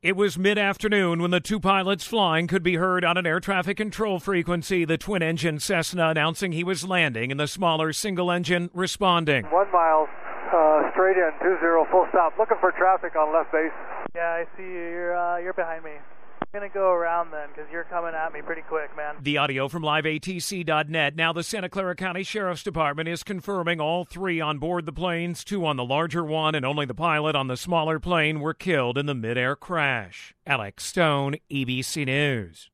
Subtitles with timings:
[0.00, 3.40] It was mid afternoon when the two pilots flying could be heard on an air
[3.40, 4.84] traffic control frequency.
[4.84, 9.46] The twin engine Cessna announcing he was landing and the smaller single engine responding.
[9.46, 10.06] One mile
[10.54, 12.38] uh, straight in, 20 full stop.
[12.38, 13.72] Looking for traffic on left base.
[14.14, 14.70] Yeah, I see you.
[14.70, 15.98] You're, uh, you're behind me.
[16.50, 19.16] Going to go around then because you're coming at me pretty quick, man.
[19.20, 21.14] The audio from liveatc.net.
[21.14, 25.44] Now, the Santa Clara County Sheriff's Department is confirming all three on board the planes,
[25.44, 28.96] two on the larger one, and only the pilot on the smaller plane were killed
[28.96, 30.34] in the midair crash.
[30.46, 32.70] Alex Stone, ABC News.